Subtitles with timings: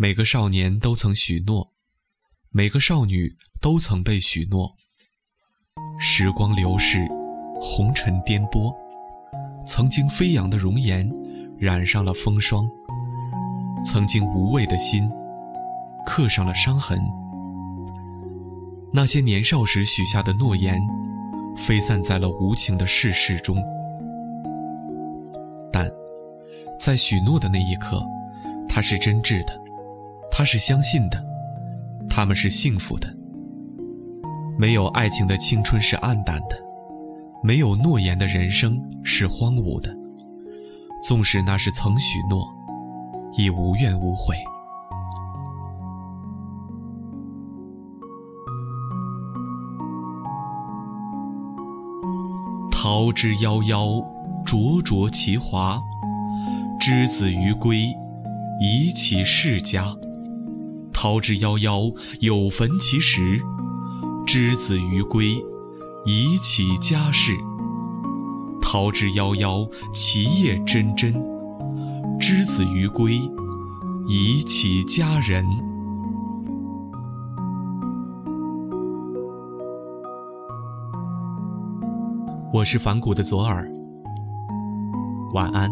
[0.00, 1.72] 每个少年都曾许诺，
[2.50, 4.72] 每个少女都曾被许诺。
[5.98, 7.04] 时光流逝，
[7.60, 8.72] 红尘颠簸，
[9.66, 11.12] 曾经飞扬的容颜
[11.58, 12.64] 染上了风霜，
[13.84, 15.10] 曾经无畏的心
[16.06, 16.96] 刻上了伤痕。
[18.92, 20.80] 那些年少时许下的诺言，
[21.56, 23.60] 飞散在了无情的世事中。
[25.72, 25.90] 但，
[26.78, 28.00] 在许诺的那一刻，
[28.68, 29.60] 他是真挚的，
[30.38, 31.20] 他是相信的，
[32.08, 33.12] 他们是幸福的。
[34.56, 36.56] 没有爱情的青春是暗淡的，
[37.42, 39.92] 没有诺言的人生是荒芜的。
[41.02, 42.46] 纵使那是曾许诺，
[43.36, 44.36] 亦无怨无悔。
[52.70, 54.06] 桃之夭夭，
[54.44, 55.82] 灼灼其华。
[56.78, 57.92] 之子于归，
[58.60, 59.84] 宜其室家。
[61.00, 63.40] 桃之夭夭，有逢其实。
[64.26, 65.36] 之子于归，
[66.04, 67.36] 宜其家室。
[68.60, 71.14] 桃之夭夭，其叶蓁蓁。
[72.18, 73.14] 之子于归，
[74.08, 75.46] 宜其家人。
[82.52, 83.70] 我是反骨的左耳，
[85.32, 85.70] 晚安。